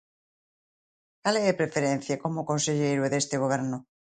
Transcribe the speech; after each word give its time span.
¿Cal 1.23 1.35
é 1.43 1.45
a 1.49 1.59
preferencia 1.61 2.15
como 2.23 2.47
conselleiro 2.51 3.01
e 3.05 3.11
deste 3.13 3.35
goberno? 3.43 3.77